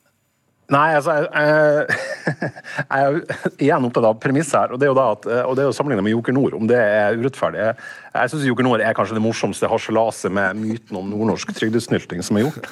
Nei, 0.73 0.87
altså 0.99 1.15
Jeg, 1.15 1.99
jeg, 2.27 2.87
er 2.91 3.61
igjen 3.63 3.87
opptatt 3.87 4.09
av 4.09 4.17
premiss 4.23 4.51
her, 4.57 4.73
og 4.75 4.81
det 4.81 4.89
er 4.89 4.91
jo 4.91 4.99
da 4.99 5.05
at, 5.15 5.29
og 5.47 5.55
det 5.55 5.63
er 5.63 5.69
jo 5.69 5.77
sammenlignet 5.77 6.07
med 6.07 6.15
Joker 6.17 6.35
Nord, 6.35 6.57
om 6.59 6.67
det 6.71 6.79
er 6.81 7.19
urettferdig. 7.21 7.61
Jeg, 7.63 7.77
jeg 8.17 8.33
syns 8.33 8.47
Joker 8.49 8.67
Nord 8.67 8.83
er 8.83 8.97
kanskje 8.97 9.17
det 9.19 9.23
morsomste 9.23 9.71
harselaset 9.71 10.35
med 10.35 10.59
myten 10.59 10.99
om 10.99 11.13
nordnorsk 11.13 11.53
trygdesnylting 11.55 12.25
som 12.27 12.41
er 12.41 12.49
gjort. 12.49 12.67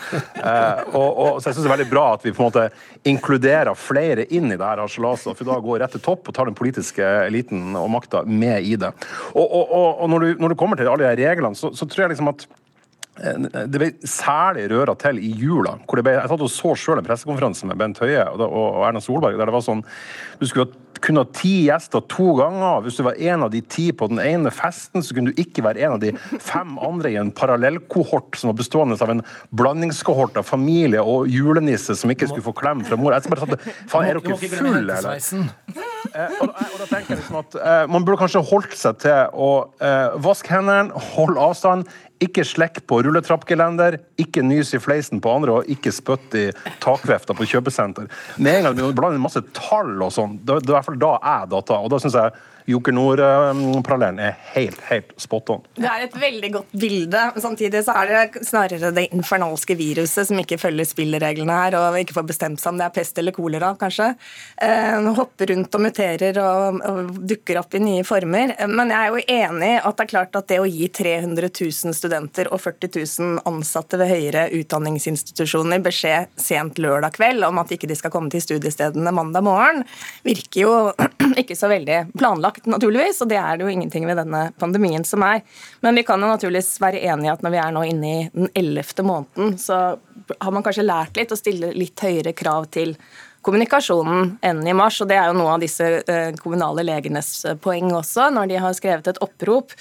Eh, 0.44 0.80
og, 0.98 1.06
og, 1.08 1.28
så 1.38 1.48
jeg 1.48 1.56
syns 1.56 1.64
det 1.64 1.70
er 1.70 1.74
veldig 1.76 1.88
bra 1.88 2.02
at 2.16 2.24
vi 2.26 2.32
på 2.34 2.42
en 2.42 2.48
måte 2.50 2.64
inkluderer 3.08 3.78
flere 3.78 4.26
inn 4.34 4.50
i 4.50 4.58
det 4.58 4.66
her 4.66 4.82
harselaset, 4.82 5.30
for 5.38 5.48
da 5.48 5.60
går 5.62 5.80
rett 5.84 5.94
til 5.96 6.02
topp 6.04 6.28
og 6.28 6.36
tar 6.36 6.50
den 6.50 6.58
politiske 6.58 7.06
eliten 7.28 7.78
og 7.78 7.88
makta 7.94 8.24
med 8.26 8.66
i 8.66 8.74
det. 8.80 8.90
Og, 9.32 9.54
og 9.70 10.04
når, 10.10 10.26
du, 10.26 10.42
når, 10.42 10.52
du, 10.52 10.58
kommer 10.60 10.80
til 10.80 10.90
alle 10.90 11.14
de 11.16 11.30
reglene, 11.30 11.56
så, 11.56 11.70
så 11.76 11.88
tror 11.88 12.06
jeg 12.06 12.16
liksom 12.16 12.32
at 12.34 12.46
det 13.14 13.78
ble 13.78 13.90
særlig 14.10 14.66
røra 14.72 14.96
til 14.98 15.20
i 15.22 15.30
jula. 15.38 15.76
hvor 15.86 16.02
ble, 16.02 16.16
Jeg 16.16 16.30
satt 16.30 16.40
og 16.42 16.50
så 16.50 16.74
sjøl 16.74 16.98
en 16.98 17.06
pressekonferanse 17.06 17.68
med 17.70 17.78
Bent 17.78 18.00
Høie 18.02 18.24
og, 18.32 18.42
og, 18.42 18.80
Erna 18.88 19.02
Solberg 19.02 19.38
der 19.38 19.46
det 19.46 19.54
var 19.54 19.62
sånn 19.62 19.84
Du 20.40 20.48
skulle 20.50 20.72
kunne 21.04 21.24
ha 21.24 21.28
ti 21.36 21.52
gjester 21.66 22.02
to 22.10 22.32
ganger. 22.38 22.82
Hvis 22.84 22.98
du 22.98 23.04
var 23.06 23.18
en 23.20 23.44
av 23.46 23.50
de 23.52 23.60
ti 23.60 23.90
på 23.92 24.08
den 24.10 24.20
ene 24.22 24.52
festen, 24.54 25.04
så 25.04 25.16
kunne 25.16 25.32
du 25.34 25.40
ikke 25.42 25.64
være 25.66 25.84
en 25.84 25.96
av 25.96 26.00
de 26.02 26.14
fem 26.42 26.78
andre 26.80 27.12
i 27.12 27.18
en 27.20 27.32
parallellkohort 27.34 28.38
som 28.40 28.50
var 28.50 28.58
bestående 28.62 28.96
av 29.04 29.12
en 29.12 29.24
blandingskohort 29.56 30.38
av 30.40 30.48
familie 30.48 31.02
og 31.02 31.28
julenisse 31.28 31.96
som 31.98 32.12
ikke 32.14 32.30
skulle 32.30 32.46
få 32.46 32.54
klem 32.56 32.84
fra 32.88 32.98
mor. 33.00 33.16
Jeg 33.16 33.34
bare 33.34 33.50
satt, 33.50 33.68
Faen, 33.90 34.08
er 34.08 34.20
dere 34.22 34.38
fulle, 34.54 34.96
eller? 34.96 35.20
Eh, 36.14 36.34
og, 36.38 36.50
og, 36.52 36.74
da 36.78 36.86
tenker 36.86 37.14
jeg 37.14 37.18
liksom 37.22 37.38
at 37.40 37.54
eh, 37.58 37.84
Man 37.90 38.04
burde 38.04 38.20
kanskje 38.20 38.42
holdt 38.46 38.74
seg 38.78 38.98
til 39.02 39.32
å 39.32 39.48
eh, 39.82 40.12
vaske 40.22 40.52
hendene, 40.52 41.04
holde 41.14 41.40
avstand, 41.40 41.88
ikke 42.24 42.44
slekk 42.46 42.82
på 42.90 43.00
rulletrappgelender, 43.04 43.98
ikke 44.20 44.44
nys 44.46 44.74
i 44.76 44.80
fleisen 44.82 45.22
på 45.24 45.32
andre 45.36 45.58
og 45.58 45.70
ikke 45.70 45.92
spytt 45.94 46.36
i 46.38 46.46
takvefta 46.84 47.36
på 47.36 47.46
kjøpesenter. 47.50 48.10
Med 48.38 48.60
en 48.60 48.68
gang 48.68 48.78
du 48.78 48.84
blander 48.96 49.22
masse 49.22 49.42
tall 49.56 49.96
og 49.98 50.12
sånn, 50.14 50.38
det 50.42 50.58
er 50.58 50.68
i 50.68 50.74
hvert 50.74 50.88
fall 50.88 51.00
da 51.00 51.14
jeg 51.18 51.52
data, 51.54 51.80
Og 51.84 51.92
da 51.92 52.00
synes 52.02 52.18
jeg 52.18 52.34
Joker 52.64 52.94
Nord-parallellen 52.96 54.20
er 54.24 54.36
helt, 54.54 54.80
helt 54.88 55.10
spot 55.20 55.50
on. 55.52 55.64
Det 55.76 55.84
er 55.84 56.06
et 56.06 56.14
veldig 56.16 56.50
godt 56.54 56.76
bilde. 56.80 57.24
Samtidig 57.42 57.82
så 57.84 57.92
er 58.00 58.12
det 58.12 58.44
snarere 58.48 58.92
det 58.96 59.04
infernalske 59.12 59.76
viruset 59.76 60.30
som 60.30 60.40
ikke 60.40 60.56
følger 60.62 60.88
spillereglene 60.88 61.58
her, 61.58 61.76
og 61.76 61.98
ikke 62.00 62.16
får 62.16 62.26
bestemt 62.30 62.62
seg 62.62 62.72
om 62.72 62.80
det 62.80 62.86
er 62.86 62.94
pest 62.96 63.20
eller 63.20 63.36
kolera, 63.36 63.74
kanskje. 63.80 64.14
Eh, 64.64 65.10
hopper 65.18 65.52
rundt 65.52 65.76
og 65.76 65.84
muterer 65.84 66.40
og, 66.40 66.80
og, 66.88 67.12
dukker 67.34 67.60
opp 67.60 67.76
i 67.76 67.82
nye 67.84 68.06
former. 68.08 68.54
Men 68.70 68.94
jeg 68.94 69.00
er 69.00 69.12
jo 69.12 69.36
enig 69.36 69.72
at 69.82 70.00
det 70.00 70.06
er 70.06 70.12
klart 70.14 70.40
at 70.40 70.48
det 70.48 70.60
å 70.62 70.68
gi 70.68 70.88
300 70.88 71.52
000 71.52 71.98
studenter 72.00 72.48
og 72.48 72.62
40 72.64 72.94
000 72.96 73.44
ansatte 73.50 74.00
ved 74.00 74.12
høyere 74.14 74.46
utdanningsinstitusjoner 74.56 75.84
beskjed 75.84 76.32
sent 76.40 76.80
lørdag 76.80 77.18
kveld 77.18 77.44
om 77.44 77.60
at 77.60 77.76
ikke 77.76 77.90
de 77.90 77.98
skal 77.98 78.12
komme 78.14 78.32
til 78.32 78.42
studiestedene 78.44 79.12
mandag 79.12 79.44
morgen, 79.44 79.84
virker 80.24 80.64
jo 80.64 80.74
ikke 81.40 81.58
så 81.58 81.68
veldig 81.68 82.00
planlagt 82.16 82.53
planlagt, 82.54 82.66
naturligvis, 82.66 83.22
og 83.22 83.28
det 83.28 83.36
er 83.36 83.56
det 83.56 83.64
jo 83.64 83.72
ingenting 83.72 84.06
ved 84.06 84.16
denne 84.16 84.52
pandemien 84.58 85.04
som 85.04 85.22
er. 85.22 85.42
Men 85.80 85.94
vi 85.94 86.04
kan 86.04 86.20
jo 86.20 86.28
naturligvis 86.28 86.80
være 86.80 87.02
enige 87.02 87.32
at 87.32 87.42
når 87.42 87.50
vi 87.50 87.58
er 87.58 87.72
nå 87.72 87.84
inne 87.84 88.06
i 88.06 88.30
den 88.32 88.48
ellevte 88.54 89.02
måneden, 89.02 89.58
så 89.58 89.98
har 90.40 90.52
man 90.52 90.62
kanskje 90.62 90.86
lært 90.86 91.16
litt 91.16 91.32
å 91.32 91.36
stille 91.36 91.72
litt 91.74 92.00
høyere 92.00 92.32
krav 92.32 92.66
til 92.70 92.96
kommunikasjonen 93.44 94.38
enn 94.42 94.66
i 94.66 94.72
mars. 94.72 95.00
og 95.02 95.08
Det 95.08 95.16
er 95.16 95.28
jo 95.28 95.38
noe 95.38 95.54
av 95.54 95.60
disse 95.60 96.02
eh, 96.06 96.32
kommunale 96.40 96.82
legenes 96.84 97.44
poeng 97.60 97.92
også, 97.92 98.30
når 98.32 98.48
de 98.48 98.60
har 98.60 98.76
skrevet 98.76 99.08
et 99.08 99.22
opprop 99.24 99.74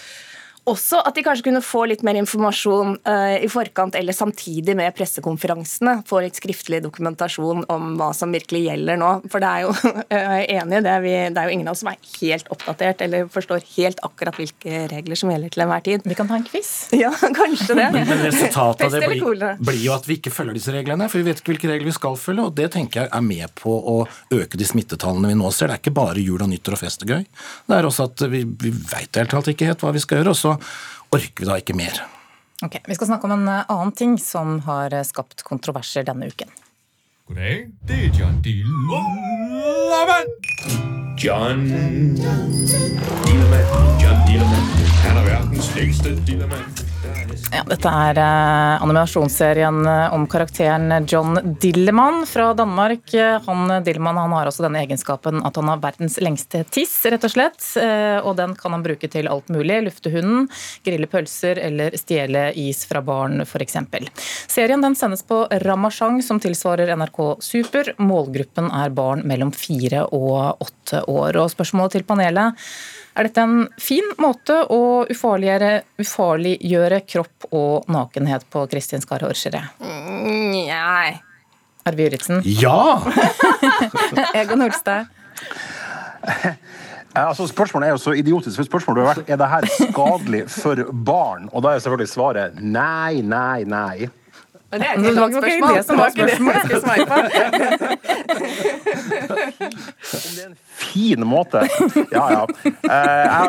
også 0.70 1.02
at 1.04 1.18
de 1.18 1.24
kanskje 1.26 1.50
kunne 1.50 1.62
få 1.64 1.84
litt 1.92 2.04
mer 2.08 2.16
informasjon 2.16 2.96
uh, 3.04 3.36
i 3.36 3.50
forkant 3.52 3.98
eller 4.00 4.16
samtidig 4.16 4.76
med 4.80 4.96
pressekonferansene. 4.96 5.98
Få 6.08 6.22
litt 6.24 6.40
skriftlig 6.40 6.80
dokumentasjon 6.86 7.66
om 7.72 7.90
hva 8.00 8.12
som 8.16 8.32
virkelig 8.32 8.64
gjelder 8.70 9.00
nå. 9.02 9.10
For 9.32 9.44
det 9.44 9.50
er 9.50 9.66
jo, 9.66 9.74
jeg 10.14 10.22
er 10.24 10.62
enig 10.62 10.80
i 10.80 10.86
det, 10.86 10.96
vi, 11.04 11.14
det 11.36 11.42
er 11.42 11.50
jo 11.50 11.58
ingen 11.58 11.68
av 11.68 11.76
oss 11.76 11.84
som 11.84 11.92
er 11.92 12.00
helt 12.22 12.52
oppdatert 12.54 13.04
eller 13.04 13.28
forstår 13.34 13.66
helt 13.76 14.00
akkurat 14.08 14.40
hvilke 14.40 14.86
regler 14.94 15.20
som 15.20 15.34
gjelder 15.34 15.54
til 15.54 15.66
enhver 15.66 15.84
tid. 15.90 16.08
Vi 16.08 16.18
kan 16.20 16.32
ta 16.32 16.40
en 16.40 16.48
quiz. 16.48 16.72
Ja, 17.04 17.10
kanskje 17.12 17.74
det. 17.76 17.90
Men, 17.92 18.06
men 18.08 18.22
resultatet 18.24 18.86
av 18.86 18.94
det 18.94 19.08
blir, 19.10 19.58
blir, 19.60 19.80
jo 19.82 19.92
at 19.98 20.06
vi 20.08 20.16
ikke 20.22 20.32
følger 20.32 20.56
disse 20.56 20.72
reglene. 20.72 21.10
For 21.12 21.20
vi 21.20 21.28
vet 21.28 21.42
ikke 21.42 21.52
hvilke 21.52 21.72
regler 21.74 21.90
vi 21.90 21.96
skal 21.98 22.16
følge, 22.20 22.46
og 22.48 22.56
det 22.56 22.70
tenker 22.78 23.02
jeg 23.02 23.12
er 23.12 23.26
med 23.26 23.52
på 23.60 23.74
å 23.74 23.98
øke 24.32 24.60
de 24.60 24.68
smittetallene 24.70 25.34
vi 25.34 25.36
nå 25.42 25.52
ser. 25.52 25.68
Det 25.68 25.76
er 25.76 25.84
ikke 25.84 25.96
bare 25.98 26.24
jul 26.24 26.40
og 26.46 26.48
nyttår 26.54 26.78
og 26.78 26.84
fest 26.86 27.04
og 27.04 27.12
gøy. 27.12 27.26
Det 27.68 27.76
er 27.76 27.90
også 27.90 28.08
at 28.08 28.24
vi, 28.32 28.46
vi 28.64 28.72
veit 28.72 29.20
helt 29.20 29.52
ikke 29.52 29.68
helt 29.68 29.84
hva 29.84 29.92
vi 29.92 30.04
skal 30.06 30.22
gjøre. 30.22 30.32
og 30.32 30.40
så 30.40 30.53
orker 31.14 31.44
vi 31.44 31.50
da 31.50 31.58
ikke 31.62 31.76
mer. 31.78 32.04
Ok, 32.64 32.80
Vi 32.88 32.96
skal 32.96 33.08
snakke 33.10 33.28
om 33.28 33.34
en 33.36 33.48
eh, 33.48 33.66
annen 33.68 33.92
ting 33.92 34.18
som 34.22 34.60
har 34.68 34.94
eh, 34.94 35.04
skapt 35.04 35.44
kontroverser 35.44 36.04
denne 36.08 36.26
uken. 36.32 36.50
God 37.28 37.36
dag, 37.40 37.68
det 37.88 37.98
er 38.06 38.10
John 38.20 38.42
Dillermand. 38.44 40.28
John 41.24 41.68
Dillermand. 43.26 44.02
John 44.04 44.18
Dillermand. 44.28 44.68
Han 45.04 45.18
er 45.18 45.24
verdens 45.28 45.70
lengste 45.76 46.16
Dillermand. 46.28 46.83
Ja, 47.54 47.62
dette 47.70 47.90
er 47.90 48.18
eh, 48.18 48.84
animasjonsserien 48.84 49.84
eh, 49.86 50.14
om 50.16 50.24
karakteren 50.30 51.06
John 51.10 51.38
Dillemann 51.62 52.24
fra 52.26 52.48
Danmark. 52.58 53.14
Eh, 53.14 53.38
Han 53.46 53.84
Dillemann 53.86 54.18
han 54.18 54.34
har 54.34 54.50
også 54.50 54.66
denne 54.66 54.82
egenskapen 54.82 55.44
at 55.46 55.60
han 55.60 55.70
har 55.70 55.82
verdens 55.84 56.18
lengste 56.24 56.64
tiss, 56.74 56.96
rett 57.06 57.28
og 57.28 57.34
slett. 57.34 57.62
Og 58.24 58.34
den 58.38 58.56
kan 58.58 58.74
han 58.76 58.86
bruke 58.86 59.10
til 59.12 59.30
alt 59.30 59.52
mulig. 59.54 59.82
Lufte 59.86 60.12
hunden, 60.14 60.48
grille 60.86 61.10
pølser 61.10 61.62
eller 61.62 61.96
stjele 62.00 62.48
is 62.60 62.84
fra 62.90 63.04
barn, 63.06 63.44
f.eks. 63.46 63.78
Serien 64.50 64.84
den 64.84 64.98
sendes 64.98 65.26
på 65.28 65.44
Ramachang, 65.66 66.22
som 66.26 66.42
tilsvarer 66.42 66.94
NRK 66.98 67.22
Super. 67.44 67.94
Målgruppen 68.02 68.72
er 68.74 68.94
barn 68.96 69.24
mellom 69.30 69.54
fire 69.56 70.08
og 70.10 70.64
åtte 70.64 71.06
år. 71.12 71.38
Og 71.44 71.54
spørsmålet 71.54 72.00
til 72.00 72.08
panelet 72.08 72.66
er 73.16 73.28
dette 73.28 73.44
en 73.44 73.68
fin 73.82 74.08
måte 74.22 74.56
å 74.74 75.06
ufarliggjøre, 75.12 75.72
ufarliggjøre 76.02 77.02
kropp 77.06 77.48
og 77.52 77.90
nakenhet 77.94 78.46
på, 78.54 78.66
Kristin 78.72 79.04
Skar 79.04 79.26
Horskjere? 79.28 79.66
Mm, 79.84 80.68
Nei. 80.70 81.14
Arve 81.86 82.06
Juritzen? 82.08 82.42
Ja! 82.48 83.02
Egon 84.40 84.64
Holstad? 84.66 85.12
Altså, 87.14 87.46
spørsmålet 87.46 87.88
er 87.88 87.92
jo 87.94 88.00
så 88.02 88.12
idiotisk. 88.18 88.56
for 88.58 88.66
spørsmålet 88.66 89.04
har 89.04 89.10
vært, 89.12 89.28
Er 89.30 89.38
det 89.38 89.50
her 89.52 89.68
skadelig 89.70 90.40
for 90.50 90.80
barn? 91.06 91.46
Og 91.54 91.62
da 91.62 91.76
er 91.76 91.84
selvfølgelig 91.84 92.10
svaret 92.10 92.56
nei, 92.58 93.22
nei, 93.22 93.64
nei. 93.70 94.08
Det 94.74 94.88
er 94.88 94.94
ikke 94.98 95.04
det 95.04 95.10
et 95.12 95.18
godt 95.34 95.46
ikke 95.48 95.68
spørsmål. 95.68 95.74
det 95.78 95.86
som 95.86 95.98
var 95.98 96.08
Det 96.10 96.22
var 96.24 96.28
ikke 96.28 96.28
det 96.28 96.34
jeg 96.54 96.66
skulle 96.66 96.82
svare 96.82 97.06
på. 97.10 97.18
Fin 100.84 101.22
måte. 101.28 101.60
Ja, 102.12 102.26
ja. 102.34 102.44
Eh, 102.94 103.42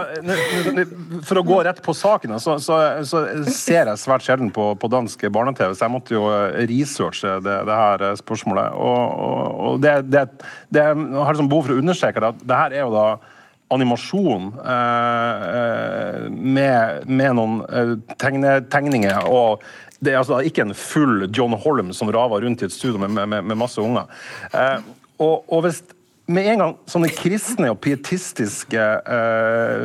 for 1.27 1.41
å 1.41 1.45
gå 1.47 1.59
rett 1.67 1.81
på 1.85 1.93
saken, 1.97 2.37
så, 2.43 2.59
så, 2.63 2.75
så 3.09 3.25
ser 3.49 3.91
jeg 3.91 4.03
svært 4.03 4.25
sjelden 4.27 4.51
på, 4.55 4.65
på 4.81 4.91
dansk 4.93 5.27
barne-TV, 5.35 5.75
så 5.75 5.87
jeg 5.87 5.95
måtte 5.95 6.17
jo 6.17 6.25
eh, 6.33 6.65
researche 6.71 7.39
det, 7.45 7.57
det 7.69 7.77
her 7.81 7.99
eh, 8.11 8.17
spørsmålet. 8.21 8.69
Og, 8.77 9.03
og, 9.29 9.45
og 9.69 9.75
det, 9.85 9.95
det, 10.13 10.27
det 10.75 10.81
jeg 10.85 10.95
har 10.95 11.33
liksom 11.33 11.51
behov 11.53 11.63
for 11.69 11.77
å 11.77 11.81
understreke 11.85 12.21
det, 12.23 12.35
at 12.35 12.45
det 12.45 12.61
her 12.63 12.71
er 12.77 12.85
jo 12.85 12.93
da 12.95 13.09
animasjon 13.75 14.53
eh, 14.65 15.45
eh, 15.59 16.31
med, 16.31 17.09
med 17.09 17.39
noen 17.39 17.61
eh, 17.65 17.95
tegne, 18.21 18.59
tegninger. 18.73 19.27
og 19.29 19.65
det 20.05 20.15
er 20.15 20.21
altså 20.21 20.41
ikke 20.45 20.65
en 20.67 20.75
full 20.77 21.27
John 21.35 21.57
Holm 21.65 21.93
som 21.97 22.13
raver 22.15 22.45
rundt 22.45 22.63
i 22.63 22.69
et 22.69 22.75
studio 22.75 23.01
med, 23.03 23.27
med, 23.27 23.43
med 23.43 23.59
masse 23.59 23.81
unger. 23.83 24.11
Eh, 24.53 24.79
og, 25.23 25.45
og 25.53 25.65
hvis 25.67 25.83
med 26.27 26.47
en 26.49 26.61
gang 26.63 26.75
sånne 26.89 27.11
kristne 27.13 27.69
og 27.73 27.81
pietistiske 27.85 28.81
eh, 28.81 29.83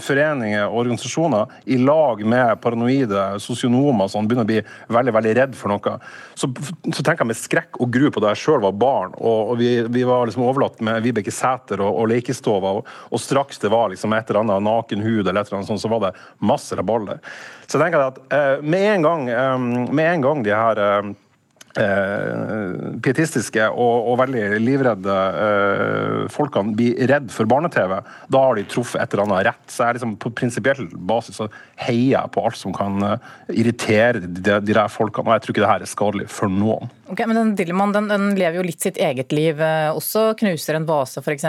foreninger 0.00 0.62
og 0.64 0.78
organisasjoner 0.80 1.50
i 1.68 1.76
lag 1.76 2.22
med 2.24 2.54
paranoide 2.64 3.24
sosionomer 3.44 4.08
sånn, 4.08 4.28
begynner 4.28 4.46
å 4.46 4.48
bli 4.48 4.62
veldig 4.96 5.14
veldig 5.18 5.34
redd 5.40 5.58
for 5.58 5.74
noe, 5.74 5.98
så, 6.32 6.48
så 6.88 7.04
tenker 7.04 7.24
jeg 7.24 7.30
med 7.34 7.40
skrekk 7.40 7.80
og 7.84 7.92
gru 7.92 8.08
på 8.14 8.22
da 8.24 8.32
jeg 8.32 8.46
sjøl 8.46 8.62
var 8.64 8.78
barn, 8.80 9.12
og, 9.20 9.52
og 9.52 9.60
vi, 9.60 9.74
vi 9.92 10.06
var 10.08 10.24
liksom 10.30 10.46
overlatt 10.46 10.80
med 10.84 11.04
Vibeke 11.04 11.34
Sæter 11.34 11.82
og, 11.84 12.00
og 12.00 12.08
lekestova, 12.14 12.78
og, 12.80 12.88
og 13.12 13.20
straks 13.20 13.60
det 13.60 13.72
var 13.74 13.92
liksom 13.92 14.16
et 14.16 14.32
eller 14.32 14.40
annet 14.44 14.64
naken 14.64 15.04
hud, 15.04 15.26
eller 15.26 15.42
et 15.42 15.50
eller 15.50 15.60
annet 15.60 15.72
sånt, 15.72 15.84
så 15.84 15.92
var 15.92 16.06
det 16.06 16.14
masse 16.40 16.80
rabalder. 16.80 17.20
Så 17.66 17.76
jeg 17.76 17.84
tenker 17.84 18.06
at 18.06 18.24
eh, 18.32 18.64
med 18.64 18.88
en 18.94 19.04
gang, 19.04 19.28
eh, 19.28 19.68
med 19.92 20.08
en 20.14 20.24
gang 20.24 20.48
de 20.48 20.56
her 20.56 20.82
eh, 21.80 22.24
eh, 22.54 22.74
pietistiske 23.04 23.68
og, 23.70 24.08
og 24.10 24.18
veldig 24.22 24.60
livredde 24.62 25.16
eh, 25.44 26.18
folkene 26.32 26.74
blir 26.78 26.98
redd 27.10 27.30
for 27.34 27.50
barne-TV, 27.50 27.96
da 28.32 28.42
har 28.46 28.58
de 28.58 28.66
truffet 28.70 29.02
et 29.02 29.14
eller 29.14 29.26
annet 29.26 29.46
rett. 29.50 29.64
Så 29.70 29.86
jeg 29.86 29.98
liksom 29.98 30.16
på 30.22 30.34
prinsipiell 30.38 30.86
basis 30.94 31.40
så 31.40 31.48
heier 31.86 32.14
jeg 32.16 32.34
på 32.34 32.44
alt 32.44 32.60
som 32.60 32.74
kan 32.76 33.00
eh, 33.06 33.32
irritere 33.54 34.22
de, 34.24 34.32
de, 34.40 34.58
de 34.64 34.76
der 34.76 34.92
folkene, 34.92 35.28
og 35.28 35.38
jeg 35.38 35.46
tror 35.46 35.56
ikke 35.56 35.66
det 35.66 35.72
her 35.72 35.86
er 35.86 35.94
skadelig 35.94 36.30
for 36.32 36.52
noen. 36.52 36.92
Ok, 37.06 37.20
men 37.28 37.36
den 37.36 37.50
Dillemann 37.56 37.92
den, 37.92 38.06
den 38.08 38.30
lever 38.38 38.58
jo 38.58 38.64
litt 38.64 38.80
sitt 38.80 38.96
eget 38.96 39.32
liv 39.36 39.58
eh, 39.60 39.90
også. 39.92 40.30
Knuser 40.40 40.78
en 40.78 40.86
vase 40.88 41.20
f.eks. 41.20 41.44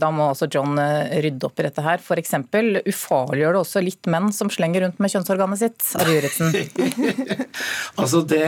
Da 0.00 0.08
må 0.14 0.30
også 0.30 0.48
John 0.52 0.78
eh, 0.80 1.18
rydde 1.20 1.44
opp 1.48 1.60
i 1.60 1.66
dette 1.66 1.84
her. 1.84 2.00
Eksempel 2.16 2.80
ufarliggjør 2.80 3.58
det 3.58 3.60
også 3.60 3.82
litt 3.84 4.08
menn 4.10 4.30
som 4.32 4.48
slenger 4.52 4.86
rundt 4.86 5.02
med 5.02 5.12
kjønnsorganet 5.12 5.60
sitt. 5.60 5.84
Arve 6.00 6.30
Altså 8.00 8.22
det, 8.28 8.42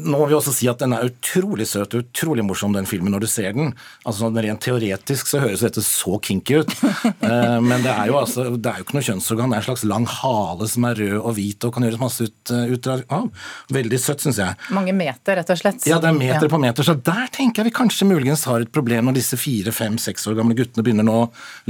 nå 0.00 0.16
har 0.22 0.30
vi 0.30 0.38
også 0.38 0.51
si 0.54 0.68
at 0.70 0.78
den 0.82 0.92
er 0.96 1.08
utrolig 1.08 1.66
søt 1.68 1.94
og 1.96 2.04
utrolig 2.04 2.44
morsom, 2.46 2.72
den 2.76 2.86
filmen, 2.88 3.12
når 3.14 3.24
du 3.24 3.28
ser 3.30 3.52
den. 3.56 3.72
Altså 4.04 4.26
sånn 4.26 4.38
Rent 4.42 4.60
teoretisk 4.64 5.26
så 5.30 5.40
høres 5.42 5.60
dette 5.64 5.82
så 5.84 6.18
kinky 6.22 6.60
ut, 6.62 6.72
Eh, 7.22 7.58
men 7.62 7.82
det 7.84 7.90
er 7.92 8.08
jo 8.10 8.16
altså, 8.18 8.44
det 8.58 8.68
er 8.68 8.80
jo 8.80 8.84
ikke 8.84 8.96
noe 8.96 9.04
kjønnsorgan. 9.06 9.52
Det 9.52 9.56
er 9.56 9.62
en 9.62 9.66
slags 9.68 9.84
lang 9.86 10.06
hale 10.10 10.66
som 10.68 10.84
er 10.88 10.98
rød 10.98 11.14
og 11.20 11.34
hvit 11.36 11.64
og 11.66 11.72
kan 11.76 11.84
gjøres 11.86 12.00
masse 12.02 12.26
ut, 12.26 12.52
eh, 12.52 12.72
ut 12.74 12.88
av. 12.92 13.28
Veldig 13.72 14.00
søtt, 14.02 14.24
syns 14.24 14.40
jeg. 14.42 14.56
Mange 14.74 14.94
meter, 14.96 15.36
rett 15.38 15.52
og 15.54 15.60
slett. 15.60 15.86
Ja, 15.88 16.00
det 16.02 16.10
er 16.10 16.16
meter 16.18 16.48
Ja. 16.48 16.50
på 16.50 16.60
meter, 16.60 16.82
så 16.86 16.96
der 16.98 17.30
tenker 17.34 17.62
jeg 17.62 17.70
vi 17.70 17.74
kanskje 17.78 18.08
muligens 18.10 18.44
har 18.50 18.60
et 18.66 18.72
problem 18.74 19.06
når 19.08 19.14
disse 19.20 19.38
fire, 19.38 19.72
fem, 19.72 19.96
seks 20.02 20.26
år 20.26 20.36
gamle 20.40 20.56
guttene 20.58 20.82
begynner 20.84 21.06
nå 21.06 21.18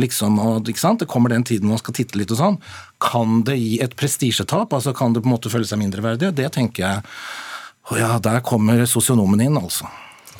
liksom 0.01 0.41
og, 0.43 0.69
ikke 0.73 0.83
sant? 0.87 1.01
Det 1.05 1.09
kommer 1.13 1.29
den 1.35 1.45
tiden 1.45 1.69
man 1.69 1.79
skal 1.83 1.95
titte 2.01 2.17
litt 2.19 2.33
og 2.33 2.41
sånn. 2.41 2.59
Kan 3.03 3.43
det 3.47 3.59
gi 3.61 3.77
et 3.85 3.97
prestisjetap? 3.99 4.73
Altså 4.73 4.95
kan 4.97 5.13
det 5.13 5.23
på 5.23 5.29
en 5.31 5.37
måte 5.37 5.53
føle 5.53 5.69
seg 5.69 5.81
mindreverdig? 5.83 6.33
Det 6.39 6.49
tenker 6.57 6.87
jeg 6.87 7.03
Å 7.91 7.99
ja, 7.99 8.15
der 8.23 8.43
kommer 8.47 8.85
sosionomen 8.87 9.43
inn, 9.43 9.59
altså. 9.59 9.89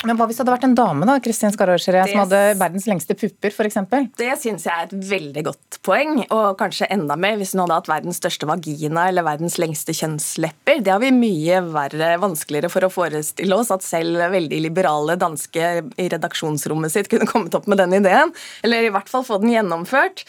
Men 0.03 0.17
hva 0.19 0.25
hvis 0.27 0.35
det 0.35 0.43
hadde 0.43 0.53
vært 0.57 0.65
en 0.67 0.75
dame 0.75 1.07
da, 1.07 1.13
Kristin 1.23 1.53
Skarrorskjere, 1.53 2.01
som 2.09 2.23
hadde 2.25 2.39
verdens 2.59 2.85
lengste 2.89 3.15
pupper 3.15 3.53
f.eks.? 3.55 3.77
Det 4.19 4.33
syns 4.41 4.65
jeg 4.67 4.73
er 4.73 4.89
et 4.89 5.05
veldig 5.07 5.43
godt 5.47 5.77
poeng, 5.85 6.17
og 6.25 6.57
kanskje 6.59 6.89
enda 6.91 7.15
mer 7.19 7.37
hvis 7.39 7.53
hun 7.55 7.63
hadde 7.63 7.77
hatt 7.79 7.91
verdens 7.91 8.19
største 8.19 8.47
vagina 8.49 9.07
eller 9.07 9.23
verdens 9.23 9.55
lengste 9.63 9.95
kjønnslepper. 9.95 10.83
Det 10.83 10.91
har 10.91 10.99
vi 10.99 11.13
mye 11.15 11.61
verre, 11.69 12.11
vanskeligere 12.19 12.71
for 12.73 12.83
å 12.83 12.91
forestille 12.91 13.55
oss 13.55 13.71
at 13.75 13.87
selv 13.87 14.19
veldig 14.33 14.59
liberale 14.65 15.15
danske 15.19 15.71
i 15.95 16.11
redaksjonsrommet 16.11 16.91
sitt 16.91 17.11
kunne 17.11 17.29
kommet 17.29 17.55
opp 17.55 17.69
med 17.71 17.79
den 17.79 17.95
ideen, 18.01 18.35
eller 18.67 18.83
i 18.83 18.91
hvert 18.91 19.11
fall 19.11 19.23
få 19.27 19.39
den 19.43 19.55
gjennomført. 19.55 20.25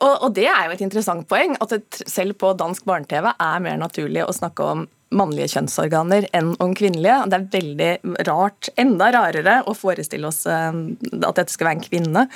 Og, 0.00 0.12
og 0.24 0.30
det 0.40 0.48
er 0.48 0.68
jo 0.70 0.78
et 0.78 0.86
interessant 0.88 1.28
poeng, 1.28 1.58
at 1.60 1.76
det 1.76 2.08
selv 2.08 2.40
på 2.40 2.56
dansk 2.56 2.88
barne-TV 2.88 3.34
er 3.34 3.64
mer 3.64 3.76
naturlig 3.84 4.24
å 4.24 4.32
snakke 4.32 4.72
om 4.72 4.88
mannlige 5.14 5.52
kjønnsorganer 5.54 6.28
enn 6.36 6.52
om 6.62 6.74
kvinnelige. 6.76 7.20
Det 7.28 7.38
er 7.38 7.46
veldig 7.54 7.90
rart, 8.28 8.70
enda 8.80 9.10
rarere, 9.14 9.60
å 9.68 9.76
forestille 9.76 10.28
oss 10.28 10.44
eh, 10.48 10.82
at 11.22 11.40
dette 11.40 11.54
skal 11.54 11.70
være 11.70 11.78
en 11.78 11.86
kvinne. 11.86 12.26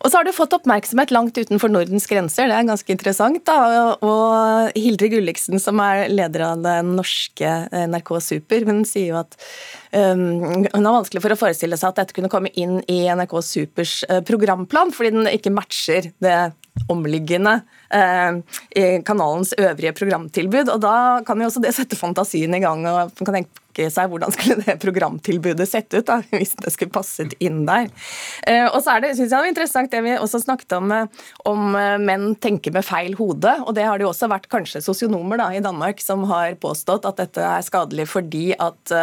Og 0.00 0.08
så 0.08 0.20
har 0.20 0.24
du 0.24 0.32
fått 0.32 0.54
oppmerksomhet 0.56 1.12
langt 1.12 1.36
utenfor 1.36 1.72
Nordens 1.72 2.06
grenser, 2.08 2.48
det 2.48 2.56
er 2.56 2.68
ganske 2.68 2.94
interessant. 2.94 3.42
da, 3.44 3.96
Og 4.00 4.78
Hildre 4.78 5.10
Gulliksen, 5.12 5.60
som 5.60 5.80
er 5.84 6.06
leder 6.12 6.46
av 6.50 6.64
den 6.64 6.94
norske 6.96 7.50
eh, 7.68 7.86
NRK 7.90 8.14
Super, 8.24 8.64
hun 8.68 8.82
sier 8.88 9.12
jo 9.12 9.20
at 9.20 9.36
um, 9.92 10.64
hun 10.64 10.86
har 10.86 10.96
vanskelig 11.00 11.24
for 11.24 11.34
å 11.34 11.40
forestille 11.40 11.78
seg 11.80 11.92
at 11.92 12.02
dette 12.02 12.16
kunne 12.16 12.32
komme 12.32 12.52
inn 12.56 12.80
i 12.88 13.02
NRK 13.12 13.36
Supers 13.44 14.00
eh, 14.08 14.24
programplan, 14.26 14.92
fordi 14.96 15.14
den 15.16 15.30
ikke 15.30 15.52
matcher 15.52 16.12
det 16.24 16.36
omliggende 16.88 17.60
eh, 17.92 19.00
kanalens 19.06 19.54
øvrige 19.58 19.92
programtilbud. 19.92 20.68
Og 20.72 20.82
da 20.82 20.96
kan 21.26 21.40
jo 21.40 21.50
også 21.50 21.62
det 21.64 21.74
sette 21.76 21.98
fantasien 21.98 22.54
i 22.54 22.62
gang, 22.62 22.86
og 22.88 23.10
man 23.20 23.28
kan 23.28 23.40
tenke 23.40 23.88
seg 23.90 24.10
hvordan 24.10 24.32
skulle 24.34 24.58
det 24.64 24.74
programtilbudet 24.82 25.68
sett 25.68 25.94
ut 25.94 26.08
da, 26.08 26.18
hvis 26.34 26.56
det 26.58 26.72
skulle 26.74 26.94
passet 26.94 27.36
inn 27.42 27.62
der. 27.68 27.88
Eh, 28.48 28.66
og 28.66 28.80
så 28.84 28.96
er 28.96 29.06
det, 29.06 29.14
synes 29.18 29.32
jeg 29.34 29.46
det 29.46 29.54
interessant 29.54 29.92
det 29.92 30.02
vi 30.06 30.16
også 30.16 30.42
snakket 30.42 30.76
om, 30.78 30.90
eh, 30.96 31.22
om 31.48 31.70
menn 32.04 32.34
tenker 32.42 32.74
med 32.74 32.86
feil 32.86 33.16
hode, 33.20 33.54
og 33.64 33.74
det 33.76 33.86
har 33.86 33.98
det 33.98 34.08
jo 34.08 34.12
også 34.12 34.30
vært 34.30 34.50
kanskje 34.52 34.84
sosionomer 34.84 35.40
da, 35.40 35.50
i 35.54 35.64
Danmark 35.64 36.02
som 36.02 36.26
har 36.30 36.58
påstått 36.60 37.08
at 37.08 37.22
dette 37.22 37.46
er 37.46 37.64
skadelig 37.66 38.08
fordi 38.10 38.50
at 38.58 38.94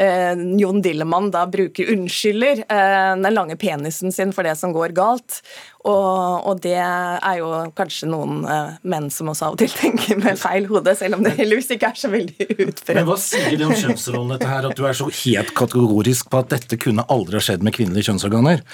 eh, 0.00 0.32
Jon 0.60 0.82
Dillemann 0.82 1.30
da 1.34 1.44
bruker 1.50 1.92
unnskylder 1.92 2.64
eh, 2.68 3.12
den 3.20 3.34
lange 3.34 3.56
penisen 3.60 4.12
sin 4.12 4.32
for 4.34 4.46
det 4.46 4.56
som 4.60 4.74
går 4.74 4.94
galt. 4.96 5.40
Og, 5.84 6.48
og 6.48 6.60
det 6.64 6.78
er 6.80 7.38
jo 7.40 7.50
kanskje 7.76 8.08
noen 8.08 8.42
eh, 8.48 8.76
menn 8.88 9.10
som 9.12 9.28
også 9.32 9.50
av 9.50 9.56
og 9.56 9.62
til 9.62 9.72
tenker 9.82 10.20
med 10.20 10.40
feil 10.40 10.68
hode, 10.70 10.96
selv 10.98 11.18
om 11.18 11.26
det 11.26 11.36
heldigvis 11.38 11.74
ikke 11.76 11.92
er 11.92 12.00
så 12.00 12.10
veldig 12.12 12.48
utbredt. 12.54 12.96
Men 12.96 13.08
hva 13.10 13.20
sier 13.20 13.54
det 13.54 13.68
om 13.68 13.76
kjønnsrollen 13.76 14.34
dette 14.36 14.50
her, 14.50 14.68
at 14.70 14.78
du 14.78 14.84
er 14.88 14.98
så 14.98 15.10
helt 15.22 15.54
kategorisk 15.56 16.32
på 16.32 16.42
at 16.42 16.52
dette 16.56 16.80
kunne 16.80 17.06
aldri 17.12 17.40
ha 17.40 17.48
skjedd 17.50 17.66
med 17.66 17.76
kvinnelige 17.76 18.10
kjønnsorganer? 18.10 18.64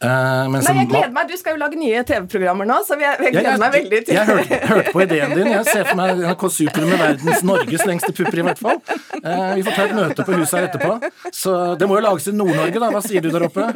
Eh, 0.00 0.44
men 0.48 0.62
Nei, 0.64 0.74
jeg 0.78 0.88
gleder 0.88 1.10
meg, 1.12 1.26
Du 1.28 1.36
skal 1.36 1.52
jo 1.52 1.60
lage 1.60 1.76
nye 1.76 2.00
TV-programmer 2.08 2.64
nå, 2.64 2.78
så 2.88 2.96
jeg, 2.96 3.18
jeg 3.20 3.34
gleder 3.34 3.58
meg 3.60 3.74
veldig 3.74 3.98
til 4.06 4.16
Jeg 4.16 4.28
hørte, 4.30 4.58
hørte 4.70 4.92
på 4.94 5.02
ideen 5.04 5.34
din. 5.36 5.50
Jeg 5.52 5.66
ser 5.68 5.82
for 5.90 5.98
meg 5.98 6.22
NRK 6.22 6.44
Super 6.54 6.86
med 6.88 7.02
verdens 7.02 7.42
Norges 7.44 7.84
lengste 7.88 8.12
pupper, 8.16 8.38
i 8.40 8.44
hvert 8.46 8.62
fall. 8.62 8.78
Uh, 9.20 9.50
vi 9.58 9.64
får 9.66 9.76
ta 9.76 9.84
et 9.84 9.92
møte 9.98 10.24
på 10.24 10.38
huset 10.38 10.56
her 10.56 10.68
etterpå. 10.70 11.10
Så 11.36 11.56
det 11.76 11.88
må 11.90 11.98
jo 11.98 12.04
lages 12.06 12.30
i 12.32 12.32
Nord-Norge, 12.32 12.80
da. 12.80 12.88
Hva 12.94 13.02
sier 13.04 13.24
du 13.24 13.28
der 13.34 13.44
oppe? 13.44 13.66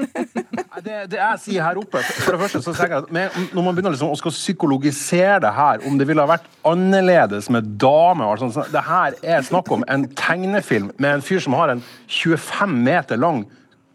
Det, 0.84 0.96
det 1.12 1.18
jeg 1.20 1.40
sier 1.40 1.62
her 1.62 1.78
oppe 1.78 2.00
For 2.02 2.34
det 2.34 2.40
første 2.40 2.60
så 2.64 2.72
tenker 2.74 2.96
jeg 2.96 3.04
at 3.04 3.12
med, 3.14 3.36
Når 3.54 3.62
man 3.62 3.76
begynner 3.76 3.92
liksom 3.94 4.10
å 4.10 4.16
skal 4.18 4.32
psykologisere 4.34 5.36
det 5.44 5.52
her, 5.54 5.84
om 5.86 6.00
det 6.00 6.08
ville 6.08 6.24
ha 6.24 6.28
vært 6.32 6.48
annerledes 6.66 7.46
med 7.52 7.68
dame 7.80 8.26
og 8.26 8.40
sånt, 8.40 8.56
så 8.56 8.64
Det 8.72 8.82
her 8.88 9.18
er 9.22 9.44
snakk 9.46 9.70
om 9.76 9.84
en 9.92 10.08
tegnefilm 10.18 10.90
med 10.96 11.18
en 11.18 11.24
fyr 11.24 11.44
som 11.44 11.56
har 11.60 11.76
en 11.76 11.84
25 12.08 12.74
meter 12.88 13.20
lang 13.20 13.44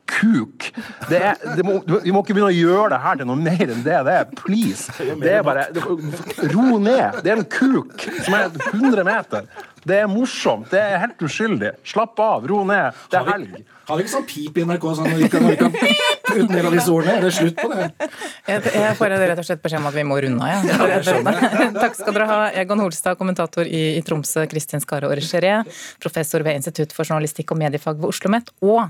kuk. 0.09 0.69
Det 1.09 1.21
er, 1.31 1.39
det 1.57 1.65
må, 1.65 1.79
vi 1.85 2.13
må 2.13 2.23
ikke 2.23 2.35
begynne 2.35 2.51
å 2.51 2.55
gjøre 2.55 2.91
det 2.93 3.01
her 3.05 3.19
til 3.21 3.29
noe 3.29 3.39
mer 3.39 3.65
enn 3.65 3.83
det 3.85 4.03
det 4.05 4.19
er. 4.19 4.29
Please. 4.37 4.93
Det 4.99 5.33
er 5.39 5.43
bare 5.45 5.69
Ro 6.53 6.77
ned. 6.81 7.21
Det 7.23 7.33
er 7.33 7.41
en 7.41 7.49
kuk 7.49 8.07
som 8.25 8.37
er 8.37 8.47
100 8.73 9.07
meter. 9.07 9.49
Det 9.79 9.95
er 9.95 10.07
morsomt. 10.11 10.67
Det 10.71 10.79
er 10.79 10.99
helt 11.01 11.21
uskyldig. 11.23 11.73
Slapp 11.87 12.19
av. 12.21 12.47
Ro 12.49 12.61
ned. 12.67 12.95
Det 13.11 13.19
er 13.19 13.29
helg. 13.33 13.59
Har 13.89 13.97
vi 13.97 14.03
ikke 14.05 14.11
sånn 14.11 14.25
pip 14.29 14.57
i 14.59 14.63
NRK 14.69 14.83
sånn 14.99 15.07
når 15.09 15.17
vi 15.17 15.29
kan, 15.33 15.45
når 15.45 15.55
vi 15.55 15.57
kan 15.57 15.71
pip 15.73 16.27
ut 16.29 16.43
en 16.43 16.51
del 16.51 16.67
av 16.69 16.75
disse 16.75 16.91
ordene? 16.93 17.15
Er 17.15 17.23
det 17.25 17.31
slutt 17.33 17.55
på 17.57 17.69
det? 17.71 17.87
Jeg, 18.45 18.73
jeg 18.75 18.97
får 18.99 19.15
rett 19.15 19.41
og 19.41 19.47
slett 19.47 19.63
beskjed 19.63 19.81
om 19.81 19.87
at 19.89 19.95
vi 19.95 20.03
må 20.05 20.19
runde 20.21 20.45
av. 20.45 20.67
Ja. 20.69 21.33
Takk 21.79 21.97
skal 21.97 22.13
dere 22.13 22.27
ha, 22.29 22.37
Egon 22.61 22.83
Holstad, 22.83 23.17
kommentator 23.17 23.65
i, 23.65 23.81
i 23.97 24.03
Tromsø, 24.05 24.45
Kristin 24.51 24.83
Skare 24.83 25.09
Orgeré, 25.09 25.55
professor 26.03 26.45
ved 26.45 26.59
Institutt 26.59 26.93
for 26.93 27.07
journalistikk 27.07 27.55
og 27.55 27.63
mediefag 27.63 27.97
ved 27.97 28.11
Oslo 28.11 28.19
OsloMet, 28.19 28.51
og 28.61 28.89